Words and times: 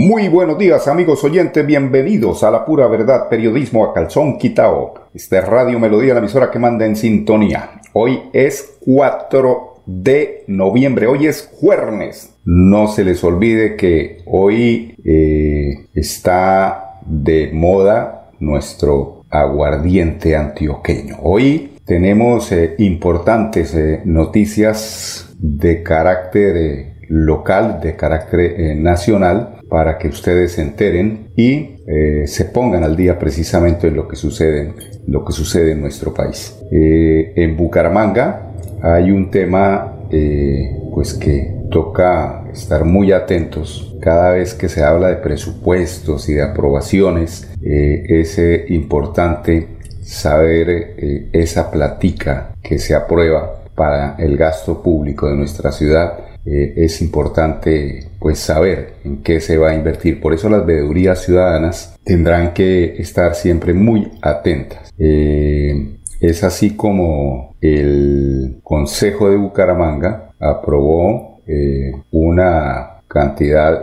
Muy 0.00 0.28
buenos 0.28 0.58
días 0.58 0.86
amigos 0.86 1.24
oyentes, 1.24 1.66
bienvenidos 1.66 2.44
a 2.44 2.52
la 2.52 2.64
pura 2.64 2.86
verdad, 2.86 3.28
periodismo 3.28 3.84
a 3.84 3.92
calzón 3.92 4.38
quitao. 4.38 4.94
Esta 5.12 5.40
es 5.40 5.44
Radio 5.44 5.80
Melodía, 5.80 6.14
la 6.14 6.20
emisora 6.20 6.52
que 6.52 6.60
manda 6.60 6.86
en 6.86 6.94
sintonía. 6.94 7.80
Hoy 7.94 8.20
es 8.32 8.78
4 8.78 9.82
de 9.86 10.44
noviembre, 10.46 11.08
hoy 11.08 11.26
es 11.26 11.50
jueves. 11.52 12.32
No 12.44 12.86
se 12.86 13.02
les 13.02 13.24
olvide 13.24 13.74
que 13.74 14.22
hoy 14.26 14.94
eh, 15.04 15.88
está 15.92 17.00
de 17.04 17.50
moda 17.52 18.30
nuestro 18.38 19.24
aguardiente 19.28 20.36
antioqueño. 20.36 21.16
Hoy 21.24 21.72
tenemos 21.84 22.52
eh, 22.52 22.76
importantes 22.78 23.74
eh, 23.74 24.02
noticias 24.04 25.34
de 25.40 25.82
carácter 25.82 26.97
local, 27.08 27.80
de 27.82 27.96
carácter 27.96 28.76
nacional 28.76 29.58
para 29.68 29.98
que 29.98 30.08
ustedes 30.08 30.52
se 30.52 30.62
enteren 30.62 31.28
y 31.36 31.76
eh, 31.86 32.26
se 32.26 32.46
pongan 32.46 32.84
al 32.84 32.96
día 32.96 33.18
precisamente 33.18 33.88
en 33.88 33.96
lo 33.96 34.08
que 34.08 34.16
sucede, 34.16 34.72
lo 35.06 35.24
que 35.24 35.32
sucede 35.32 35.72
en 35.72 35.80
nuestro 35.80 36.14
país. 36.14 36.58
Eh, 36.70 37.32
en 37.36 37.56
Bucaramanga 37.56 38.52
hay 38.82 39.10
un 39.10 39.30
tema 39.30 39.98
eh, 40.10 40.70
pues 40.92 41.14
que 41.14 41.54
toca 41.70 42.44
estar 42.52 42.84
muy 42.84 43.12
atentos 43.12 43.96
cada 44.00 44.32
vez 44.32 44.54
que 44.54 44.68
se 44.68 44.82
habla 44.82 45.08
de 45.08 45.16
presupuestos 45.16 46.28
y 46.28 46.34
de 46.34 46.42
aprobaciones 46.42 47.50
es 47.60 48.38
importante 48.68 49.66
saber 50.00 51.28
esa 51.32 51.70
platica 51.70 52.54
que 52.62 52.78
se 52.78 52.94
aprueba 52.94 53.64
para 53.74 54.14
el 54.18 54.36
gasto 54.36 54.82
público 54.82 55.28
de 55.28 55.36
nuestra 55.36 55.72
ciudad 55.72 56.27
eh, 56.44 56.74
es 56.76 57.00
importante 57.02 58.10
pues 58.18 58.38
saber 58.38 58.94
en 59.04 59.22
qué 59.22 59.40
se 59.40 59.58
va 59.58 59.70
a 59.70 59.74
invertir. 59.74 60.20
Por 60.20 60.34
eso 60.34 60.48
las 60.48 60.64
veedurías 60.64 61.22
ciudadanas 61.22 61.96
tendrán 62.04 62.54
que 62.54 62.96
estar 63.00 63.34
siempre 63.34 63.74
muy 63.74 64.10
atentas. 64.22 64.90
Eh, 64.98 65.98
es 66.20 66.42
así 66.42 66.76
como 66.76 67.56
el 67.60 68.60
Consejo 68.62 69.30
de 69.30 69.36
Bucaramanga 69.36 70.32
aprobó 70.40 71.42
eh, 71.46 71.92
una 72.10 72.87
cantidad 73.18 73.82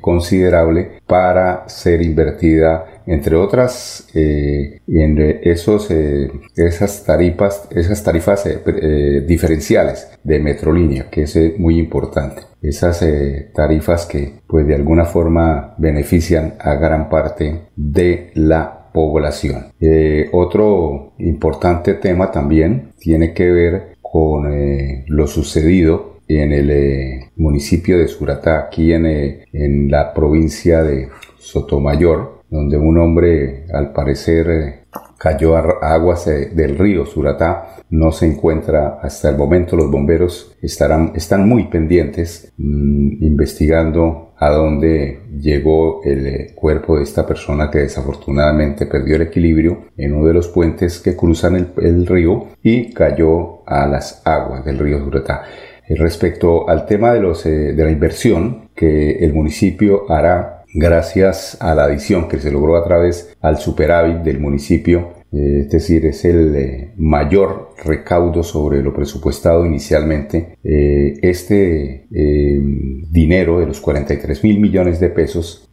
considerable 0.00 1.00
para 1.06 1.68
ser 1.68 2.02
invertida 2.02 2.96
entre 3.06 3.36
otras, 3.36 4.08
eh, 4.14 4.80
en 4.88 5.18
esos, 5.42 5.90
eh, 5.90 6.28
esas 6.56 7.04
tarifas, 7.04 7.68
esas 7.70 8.02
tarifas 8.02 8.44
eh, 8.46 9.24
diferenciales 9.26 10.10
de 10.24 10.40
Metrolínea, 10.40 11.08
que 11.08 11.22
es 11.22 11.38
muy 11.58 11.78
importante. 11.78 12.42
Esas 12.60 13.04
tarifas 13.54 14.06
que, 14.06 14.40
pues, 14.48 14.66
de 14.66 14.74
alguna 14.74 15.04
forma 15.04 15.74
benefician 15.78 16.54
a 16.58 16.74
gran 16.74 17.08
parte 17.08 17.68
de 17.76 18.32
la 18.34 18.90
población. 18.92 19.66
otro 20.32 21.12
importante 21.18 21.94
tema 21.94 22.32
también 22.32 22.92
tiene 22.98 23.34
que 23.34 23.52
ver 23.52 23.96
con 24.00 24.50
lo 25.06 25.26
sucedido 25.26 26.15
en 26.28 26.52
el 26.52 27.30
municipio 27.36 27.98
de 27.98 28.08
Suratá, 28.08 28.60
aquí 28.66 28.92
en, 28.92 29.06
en 29.06 29.90
la 29.90 30.12
provincia 30.12 30.82
de 30.82 31.08
Sotomayor, 31.38 32.42
donde 32.48 32.76
un 32.76 32.98
hombre 32.98 33.66
al 33.72 33.92
parecer 33.92 34.50
eh, 34.50 34.86
cayó 35.18 35.56
a 35.56 35.94
aguas 35.94 36.26
eh, 36.28 36.50
del 36.54 36.78
río 36.78 37.06
Suratá. 37.06 37.76
No 37.90 38.10
se 38.10 38.26
encuentra 38.26 38.98
hasta 39.02 39.28
el 39.30 39.36
momento. 39.36 39.76
Los 39.76 39.90
bomberos 39.90 40.56
estarán, 40.60 41.12
están 41.14 41.48
muy 41.48 41.64
pendientes 41.64 42.52
mm, 42.56 43.24
investigando 43.24 44.34
a 44.38 44.50
dónde 44.50 45.20
llegó 45.40 46.02
el 46.04 46.26
eh, 46.26 46.52
cuerpo 46.54 46.98
de 46.98 47.04
esta 47.04 47.26
persona 47.26 47.70
que 47.70 47.78
desafortunadamente 47.78 48.86
perdió 48.86 49.16
el 49.16 49.22
equilibrio 49.22 49.86
en 49.96 50.12
uno 50.12 50.26
de 50.26 50.34
los 50.34 50.48
puentes 50.48 50.98
que 50.98 51.16
cruzan 51.16 51.72
el, 51.76 52.06
río 52.06 52.48
y 52.62 52.92
cayó 52.92 53.66
a 53.66 53.86
las 53.86 54.20
aguas 54.26 54.64
del 54.64 54.78
río 54.78 54.98
Suratá. 54.98 55.42
Respecto 55.88 56.68
al 56.68 56.86
tema 56.86 57.12
de, 57.12 57.20
los, 57.20 57.44
de 57.44 57.74
la 57.74 57.90
inversión 57.90 58.70
que 58.74 59.24
el 59.24 59.32
municipio 59.32 60.10
hará 60.10 60.56
gracias 60.76 61.56
a 61.60 61.74
la 61.74 61.84
adición 61.84 62.28
que 62.28 62.38
se 62.38 62.50
logró 62.50 62.76
a 62.76 62.84
través 62.84 63.34
al 63.40 63.58
superávit 63.58 64.18
del 64.18 64.40
municipio, 64.40 65.14
eh, 65.32 65.60
es 65.60 65.70
decir, 65.70 66.04
es 66.06 66.24
el 66.24 66.54
eh, 66.54 66.92
mayor 66.96 67.70
recaudo 67.82 68.42
sobre 68.42 68.82
lo 68.82 68.92
presupuestado 68.92 69.64
inicialmente. 69.64 70.56
Eh, 70.62 71.18
este 71.22 72.06
dinero 72.10 73.60
de 73.60 73.66
los 73.66 73.80
43 73.80 74.44
mil 74.44 74.60
millones 74.60 75.00
de 75.00 75.08
pesos 75.08 75.68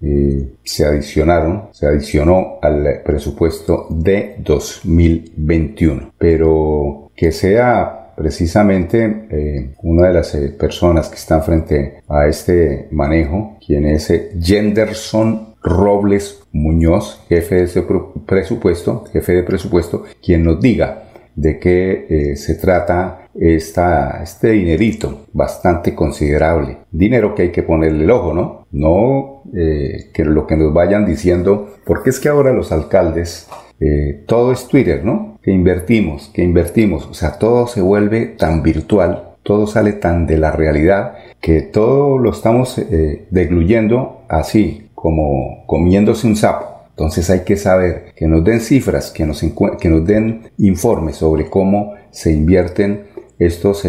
se 0.64 0.86
adicionaron, 0.86 1.70
se 1.72 1.88
adicionó 1.88 2.60
al 2.62 3.02
presupuesto 3.06 3.88
de 3.90 4.36
2021, 4.40 6.14
pero 6.18 7.12
que 7.16 7.32
sea 7.32 8.03
precisamente 8.16 9.28
eh, 9.30 9.74
una 9.84 10.08
de 10.08 10.14
las 10.14 10.36
eh, 10.36 10.50
personas 10.50 11.10
que 11.10 11.16
están 11.16 11.44
frente 11.44 12.04
a 12.08 12.28
este 12.28 12.88
manejo, 12.92 13.58
quien 13.66 13.86
es 13.86 14.10
eh, 14.10 14.32
Jenderson 14.40 15.56
Robles 15.62 16.42
Muñoz, 16.52 17.22
jefe 17.30 17.66
de 17.66 17.86
presupuesto, 18.26 19.06
jefe 19.12 19.34
de 19.34 19.44
presupuesto, 19.44 20.04
quien 20.22 20.44
nos 20.44 20.60
diga 20.60 21.04
de 21.36 21.58
qué 21.58 22.34
se 22.36 22.56
trata 22.56 23.28
esta, 23.34 24.22
este 24.22 24.52
dinerito 24.52 25.26
bastante 25.32 25.96
considerable. 25.96 26.80
Dinero 26.92 27.34
que 27.34 27.44
hay 27.44 27.52
que 27.52 27.64
ponerle 27.64 28.04
el 28.04 28.12
ojo, 28.12 28.34
¿no? 28.34 28.68
No 28.72 29.44
que 29.52 30.26
lo 30.26 30.46
que 30.46 30.58
nos 30.58 30.74
vayan 30.74 31.06
diciendo, 31.06 31.76
porque 31.86 32.10
es 32.12 32.20
que 32.20 32.30
ahora 32.30 32.52
los 32.52 32.72
alcaldes, 32.72 33.48
todo 34.26 34.52
es 34.52 34.68
Twitter, 34.68 35.04
¿no? 35.04 35.34
que 35.44 35.52
invertimos, 35.52 36.32
que 36.34 36.42
invertimos, 36.42 37.06
o 37.06 37.14
sea, 37.14 37.34
todo 37.34 37.68
se 37.68 37.82
vuelve 37.82 38.28
tan 38.28 38.64
virtual, 38.64 39.36
todo 39.44 39.68
sale 39.68 39.92
tan 39.92 40.26
de 40.26 40.38
la 40.38 40.52
realidad, 40.52 41.16
que 41.42 41.62
todo 41.62 42.18
lo 42.18 42.32
estamos 42.32 42.78
eh, 42.78 43.26
degluyendo 43.30 44.22
así, 44.30 44.90
como 44.96 45.66
comiéndose 45.66 46.26
un 46.28 46.38
sapo. 46.38 46.68
Entonces 46.92 47.30
hay 47.30 47.42
que 47.42 47.58
saber 47.58 48.14
que 48.16 48.28
nos 48.28 48.46
den 48.46 48.62
cifras, 48.62 49.12
que 49.12 49.26
nos, 49.26 49.42
den 50.06 50.44
informes 50.60 51.18
sobre 51.18 51.50
cómo 51.50 51.96
se 52.12 52.32
invierten 52.32 53.08
estos 53.38 53.86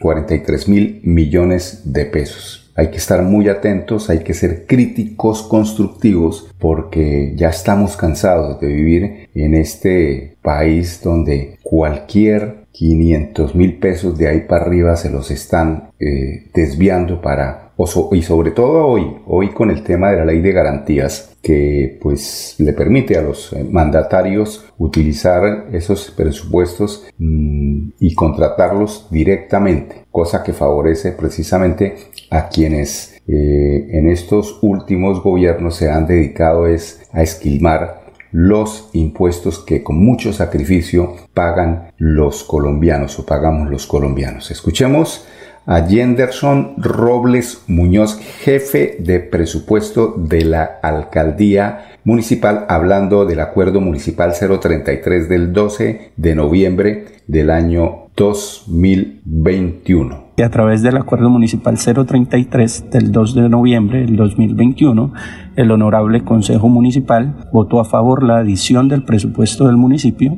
43 0.00 0.62
eh, 0.62 0.70
mil 0.70 1.00
millones 1.04 1.82
de 1.84 2.04
pesos. 2.04 2.69
Hay 2.74 2.90
que 2.90 2.98
estar 2.98 3.22
muy 3.22 3.48
atentos, 3.48 4.10
hay 4.10 4.20
que 4.20 4.34
ser 4.34 4.66
críticos 4.66 5.42
constructivos 5.42 6.48
porque 6.58 7.34
ya 7.36 7.48
estamos 7.48 7.96
cansados 7.96 8.60
de 8.60 8.68
vivir 8.68 9.28
en 9.34 9.54
este 9.54 10.36
país 10.42 11.00
donde 11.02 11.58
cualquier 11.62 12.59
500 12.72 13.54
mil 13.54 13.78
pesos 13.78 14.16
de 14.16 14.28
ahí 14.28 14.40
para 14.42 14.64
arriba 14.64 14.96
se 14.96 15.10
los 15.10 15.30
están 15.30 15.90
eh, 15.98 16.48
desviando 16.54 17.20
para 17.20 17.70
y 18.12 18.22
sobre 18.22 18.50
todo 18.50 18.86
hoy, 18.86 19.16
hoy 19.26 19.48
con 19.48 19.70
el 19.70 19.82
tema 19.82 20.10
de 20.10 20.18
la 20.18 20.26
ley 20.26 20.40
de 20.40 20.52
garantías 20.52 21.34
que 21.42 21.98
pues 22.02 22.56
le 22.58 22.74
permite 22.74 23.16
a 23.16 23.22
los 23.22 23.52
eh, 23.54 23.64
mandatarios 23.64 24.66
utilizar 24.76 25.68
esos 25.72 26.10
presupuestos 26.10 27.06
mm, 27.18 27.88
y 27.98 28.14
contratarlos 28.14 29.08
directamente, 29.10 30.04
cosa 30.10 30.42
que 30.42 30.52
favorece 30.52 31.12
precisamente 31.12 31.96
a 32.30 32.48
quienes 32.48 33.20
eh, 33.26 33.88
en 33.92 34.10
estos 34.10 34.58
últimos 34.62 35.22
gobiernos 35.22 35.76
se 35.76 35.90
han 35.90 36.06
dedicado 36.06 36.66
es 36.66 37.00
a 37.12 37.22
esquilmar 37.22 37.99
los 38.32 38.90
impuestos 38.92 39.58
que 39.58 39.82
con 39.82 40.04
mucho 40.04 40.32
sacrificio 40.32 41.16
pagan 41.34 41.92
los 41.98 42.44
colombianos 42.44 43.18
o 43.18 43.26
pagamos 43.26 43.70
los 43.70 43.86
colombianos. 43.86 44.50
Escuchemos 44.50 45.26
a 45.70 45.86
Jenderson 45.86 46.74
Robles 46.78 47.62
Muñoz, 47.68 48.18
jefe 48.42 48.96
de 48.98 49.20
presupuesto 49.20 50.16
de 50.18 50.44
la 50.44 50.64
alcaldía 50.82 51.96
municipal, 52.02 52.66
hablando 52.68 53.24
del 53.24 53.38
acuerdo 53.38 53.80
municipal 53.80 54.32
033 54.32 55.28
del 55.28 55.52
12 55.52 56.10
de 56.16 56.34
noviembre 56.34 57.04
del 57.28 57.50
año 57.50 58.08
2021. 58.16 60.30
Y 60.38 60.42
a 60.42 60.50
través 60.50 60.82
del 60.82 60.96
acuerdo 60.96 61.30
municipal 61.30 61.78
033 61.78 62.90
del 62.90 63.12
2 63.12 63.34
de 63.36 63.48
noviembre 63.48 64.00
del 64.00 64.16
2021, 64.16 65.12
el 65.54 65.70
honorable 65.70 66.24
Consejo 66.24 66.68
Municipal 66.68 67.48
votó 67.52 67.78
a 67.78 67.84
favor 67.84 68.24
la 68.24 68.38
adición 68.38 68.88
del 68.88 69.04
presupuesto 69.04 69.68
del 69.68 69.76
municipio 69.76 70.36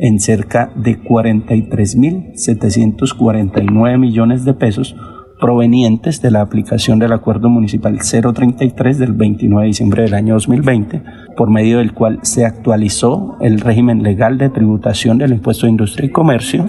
en 0.00 0.18
cerca 0.18 0.72
de 0.74 1.00
43.749 1.02 3.98
millones 3.98 4.44
de 4.44 4.54
pesos 4.54 4.96
provenientes 5.38 6.20
de 6.20 6.30
la 6.30 6.40
aplicación 6.40 6.98
del 6.98 7.12
Acuerdo 7.12 7.48
Municipal 7.48 7.98
033 7.98 8.98
del 8.98 9.12
29 9.12 9.62
de 9.62 9.68
diciembre 9.68 10.02
del 10.02 10.14
año 10.14 10.34
2020, 10.34 11.02
por 11.36 11.50
medio 11.50 11.78
del 11.78 11.94
cual 11.94 12.18
se 12.22 12.44
actualizó 12.44 13.36
el 13.40 13.60
régimen 13.60 14.02
legal 14.02 14.38
de 14.38 14.50
tributación 14.50 15.18
del 15.18 15.32
impuesto 15.32 15.66
de 15.66 15.70
industria 15.70 16.06
y 16.06 16.12
comercio 16.12 16.68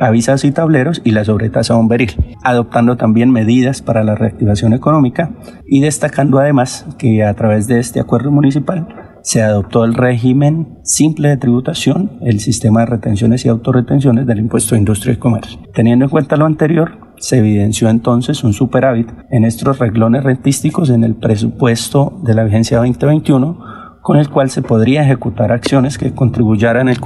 avisas 0.00 0.44
y 0.44 0.50
tableros 0.50 1.02
y 1.04 1.10
la 1.10 1.24
sobretasa 1.24 1.74
bomberil, 1.74 2.12
adoptando 2.42 2.96
también 2.96 3.30
medidas 3.30 3.82
para 3.82 4.02
la 4.02 4.14
reactivación 4.14 4.72
económica 4.72 5.30
y 5.66 5.80
destacando 5.80 6.38
además 6.38 6.86
que 6.98 7.22
a 7.22 7.34
través 7.34 7.68
de 7.68 7.78
este 7.78 8.00
acuerdo 8.00 8.30
municipal 8.30 8.88
se 9.22 9.42
adoptó 9.42 9.84
el 9.84 9.94
régimen 9.94 10.78
simple 10.82 11.28
de 11.28 11.36
tributación, 11.36 12.18
el 12.22 12.40
sistema 12.40 12.80
de 12.80 12.86
retenciones 12.86 13.44
y 13.44 13.48
autorretenciones 13.48 14.26
del 14.26 14.38
impuesto 14.38 14.74
de 14.74 14.80
industria 14.80 15.14
y 15.14 15.18
comercio. 15.18 15.58
Teniendo 15.74 16.06
en 16.06 16.10
cuenta 16.10 16.36
lo 16.36 16.46
anterior, 16.46 16.98
se 17.18 17.38
evidenció 17.38 17.88
entonces 17.88 18.42
un 18.44 18.52
superávit 18.52 19.08
en 19.30 19.44
estos 19.44 19.78
reglones 19.78 20.24
rentísticos 20.24 20.90
en 20.90 21.04
el 21.04 21.14
presupuesto 21.14 22.20
de 22.24 22.34
la 22.34 22.44
vigencia 22.44 22.78
2021 22.78 23.80
con 24.00 24.16
el 24.16 24.30
cual 24.30 24.50
se 24.50 24.62
podría 24.62 25.02
ejecutar 25.02 25.52
acciones 25.52 25.98
que 25.98 26.14
contribuyeran 26.14 26.88
al 26.88 26.98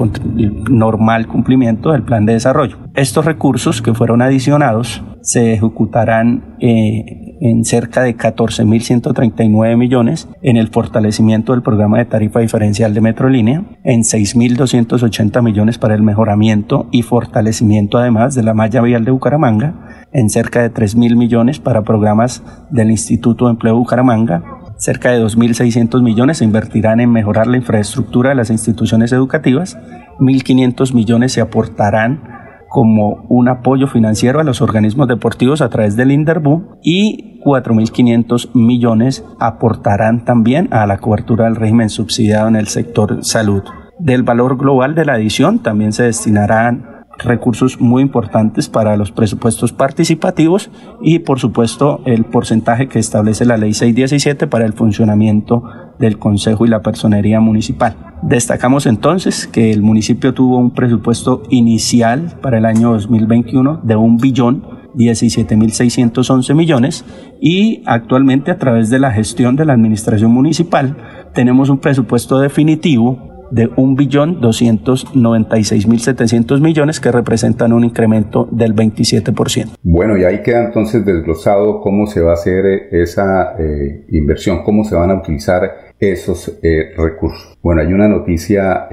normal 0.71 1.27
cumplimiento 1.27 1.93
del 1.93 2.05
plan 2.05 2.25
de 2.25 2.35
desarrollo. 2.35 2.79
Estos 2.95 3.25
recursos 3.25 3.83
que 3.83 3.95
fueron 3.95 4.23
adicionados 4.23 5.03
se 5.21 5.55
ejecutarán 5.55 6.57
eh, 6.61 7.24
en 7.45 7.67
cerca 7.67 8.01
de 8.01 8.17
14.139 8.17 9.77
millones 9.77 10.29
en 10.41 10.57
el 10.57 10.69
fortalecimiento 10.69 11.53
del 11.53 11.61
programa 11.61 11.99
de 11.99 12.07
tarifa 12.07 12.41
diferencial 12.41 12.95
de 12.95 13.03
Metrolínea, 13.03 13.65
en 13.85 14.01
6.280 14.01 15.43
millones 15.43 15.77
para 15.77 15.95
el 15.95 16.03
mejoramiento 16.03 16.89
y 16.91 17.03
fortalecimiento 17.03 17.99
además 17.99 18.35
de 18.35 18.45
la 18.45 18.55
malla 18.55 18.81
vial 18.81 19.05
de 19.05 19.11
Bucaramanga, 19.11 20.07
en 20.11 20.31
cerca 20.31 20.63
de 20.63 20.73
3.000 20.73 21.17
millones 21.17 21.59
para 21.59 21.83
programas 21.83 22.43
del 22.71 22.91
Instituto 22.91 23.45
de 23.45 23.51
Empleo 23.51 23.77
Bucaramanga, 23.77 24.43
Cerca 24.77 25.13
de 25.13 25.23
2.600 25.23 26.03
millones 26.03 26.39
se 26.39 26.45
invertirán 26.45 26.99
en 26.99 27.11
mejorar 27.11 27.47
la 27.47 27.57
infraestructura 27.57 28.31
de 28.31 28.35
las 28.35 28.51
instituciones 28.51 29.13
educativas, 29.13 29.79
1.500 30.19 30.93
millones 30.95 31.33
se 31.33 31.41
aportarán 31.41 32.34
como 32.75 33.25
un 33.29 33.49
apoyo 33.49 33.87
financiero 33.87 34.41
a 34.41 34.43
los 34.43 34.61
organismos 34.61 35.07
deportivos 35.07 35.61
a 35.61 35.69
través 35.69 35.95
del 35.95 36.11
INDERBU 36.11 36.81
y 36.83 37.41
4.500 37.45 38.51
millones 38.55 39.25
aportarán 39.39 40.25
también 40.25 40.67
a 40.73 40.85
la 40.85 40.99
cobertura 40.99 41.45
del 41.45 41.55
régimen 41.55 41.89
subsidiado 41.89 42.49
en 42.49 42.57
el 42.57 42.67
sector 42.67 43.25
salud. 43.25 43.63
Del 44.01 44.25
valor 44.25 44.57
global 44.57 44.97
de 44.97 45.05
la 45.05 45.13
adición 45.13 45.61
también 45.61 45.93
se 45.93 46.03
destinarán 46.03 47.05
recursos 47.21 47.81
muy 47.81 48.03
importantes 48.03 48.69
para 48.69 48.97
los 48.97 49.13
presupuestos 49.13 49.73
participativos 49.73 50.73
y 51.01 51.21
por 51.21 51.39
supuesto 51.39 52.01
el 52.07 52.25
porcentaje 52.25 52.89
que 52.89 52.99
establece 52.99 53.45
la 53.45 53.57
ley 53.57 53.73
617 53.73 54.49
para 54.49 54.67
el 54.67 54.73
funcionamiento 54.73 55.63
del 56.01 56.19
Consejo 56.19 56.67
y 56.67 56.71
la 56.71 56.83
Personería 56.83 57.39
Municipal. 57.39 58.14
Destacamos 58.27 58.87
entonces 58.87 59.47
que 59.47 59.71
el 59.71 59.83
municipio 59.83 60.33
tuvo 60.33 60.57
un 60.57 60.73
presupuesto 60.73 61.43
inicial 61.51 62.39
para 62.41 62.57
el 62.57 62.65
año 62.65 62.93
2021 62.93 63.83
de 63.85 63.97
un 63.97 64.17
billón 64.17 64.65
17.611 64.95 66.55
millones 66.55 67.05
y 67.39 67.83
actualmente 67.85 68.51
a 68.51 68.57
través 68.57 68.89
de 68.89 68.99
la 68.99 69.11
gestión 69.11 69.57
de 69.57 69.67
la 69.67 69.75
administración 69.75 70.31
municipal 70.31 70.97
tenemos 71.35 71.69
un 71.69 71.81
presupuesto 71.81 72.39
definitivo 72.39 73.35
de 73.51 73.71
1.296.700 73.71 76.61
millones 76.61 77.01
que 77.01 77.13
representan 77.13 77.75
un 77.75 77.85
incremento 77.85 78.49
del 78.51 78.75
27%. 78.75 79.75
Bueno, 79.83 80.17
y 80.17 80.25
ahí 80.25 80.41
queda 80.43 80.65
entonces 80.65 81.05
desglosado 81.05 81.83
cómo 81.83 82.07
se 82.07 82.23
va 82.23 82.31
a 82.31 82.35
hacer 82.35 82.65
eh, 82.65 82.89
esa 82.91 83.55
eh, 83.59 84.07
inversión, 84.11 84.63
cómo 84.65 84.85
se 84.85 84.95
van 84.95 85.11
a 85.11 85.21
utilizar 85.21 85.84
esos 85.99 86.59
eh, 86.63 86.93
recursos. 86.97 87.57
Bueno, 87.63 87.81
hay 87.81 87.93
una 87.93 88.09
noticia 88.09 88.89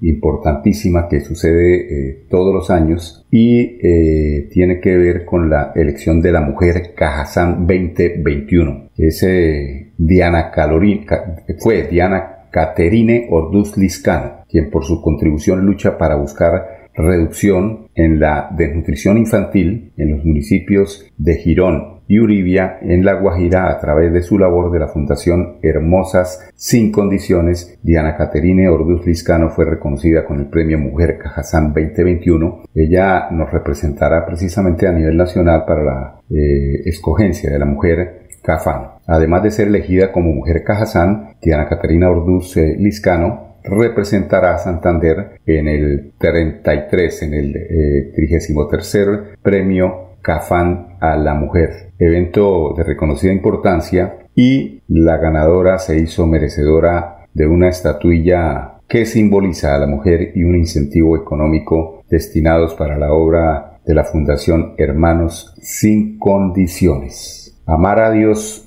importantísima 0.00 1.06
que 1.08 1.20
sucede 1.20 2.24
todos 2.28 2.54
los 2.54 2.70
años 2.70 3.26
y 3.30 3.78
tiene 4.48 4.80
que 4.80 4.96
ver 4.96 5.24
con 5.24 5.50
la 5.50 5.72
elección 5.74 6.22
de 6.22 6.32
la 6.32 6.40
mujer 6.40 6.94
Cajazán 6.96 7.66
2021. 7.66 8.90
Es 8.96 9.26
Diana 9.98 10.50
Calorín, 10.50 11.04
fue 11.58 11.88
Diana 11.88 12.46
Caterine 12.50 13.28
Orduz 13.30 13.76
Liscano, 13.76 14.44
quien 14.48 14.70
por 14.70 14.84
su 14.84 15.00
contribución 15.00 15.64
lucha 15.64 15.96
para 15.98 16.16
buscar 16.16 16.80
reducción 16.94 17.88
en 17.94 18.20
la 18.20 18.48
desnutrición 18.56 19.18
infantil 19.18 19.92
en 19.96 20.10
los 20.10 20.24
municipios 20.24 21.06
de 21.16 21.36
Girón 21.36 21.99
y 22.10 22.18
Uribia 22.18 22.78
en 22.82 23.04
La 23.04 23.14
Guajira 23.14 23.70
a 23.70 23.78
través 23.78 24.12
de 24.12 24.22
su 24.22 24.36
labor 24.36 24.72
de 24.72 24.80
la 24.80 24.88
Fundación 24.88 25.58
Hermosas 25.62 26.50
Sin 26.56 26.90
Condiciones. 26.90 27.78
Diana 27.84 28.16
Caterine 28.16 28.68
Orduz 28.68 29.06
Liscano 29.06 29.50
fue 29.50 29.64
reconocida 29.64 30.24
con 30.24 30.40
el 30.40 30.46
Premio 30.46 30.76
Mujer 30.76 31.18
Cajazán 31.18 31.72
2021. 31.72 32.64
Ella 32.74 33.30
nos 33.30 33.52
representará 33.52 34.26
precisamente 34.26 34.88
a 34.88 34.92
nivel 34.92 35.16
nacional 35.16 35.62
para 35.64 35.84
la 35.84 36.20
eh, 36.28 36.82
escogencia 36.84 37.48
de 37.48 37.60
la 37.60 37.64
mujer 37.64 38.22
Cafán. 38.42 38.88
Además 39.06 39.44
de 39.44 39.52
ser 39.52 39.68
elegida 39.68 40.10
como 40.10 40.32
mujer 40.32 40.64
Cajazán, 40.64 41.36
Diana 41.40 41.68
Caterina 41.68 42.10
Orduz 42.10 42.56
eh, 42.56 42.74
Liscano 42.76 43.50
representará 43.62 44.56
a 44.56 44.58
Santander 44.58 45.38
en 45.46 45.68
el 45.68 46.12
33, 46.18 47.22
en 47.22 47.34
el 47.34 47.52
33 48.16 48.94
eh, 48.96 49.08
premio 49.40 50.09
Cafán 50.22 50.96
a 51.00 51.16
la 51.16 51.34
mujer, 51.34 51.92
evento 51.98 52.74
de 52.76 52.84
reconocida 52.84 53.32
importancia 53.32 54.18
y 54.34 54.82
la 54.88 55.16
ganadora 55.16 55.78
se 55.78 55.98
hizo 55.98 56.26
merecedora 56.26 57.26
de 57.34 57.46
una 57.46 57.68
estatuilla 57.68 58.80
que 58.88 59.06
simboliza 59.06 59.74
a 59.74 59.78
la 59.78 59.86
mujer 59.86 60.32
y 60.34 60.44
un 60.44 60.56
incentivo 60.56 61.16
económico 61.16 62.02
destinados 62.10 62.74
para 62.74 62.98
la 62.98 63.12
obra 63.12 63.80
de 63.86 63.94
la 63.94 64.04
Fundación 64.04 64.74
Hermanos 64.76 65.54
sin 65.62 66.18
Condiciones. 66.18 67.60
Amar 67.66 68.00
a 68.00 68.10
Dios 68.10 68.66